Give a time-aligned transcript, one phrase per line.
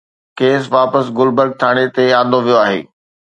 [0.37, 2.79] کيس واپس گلبرگ ٿاڻي تي آندو ويو آهي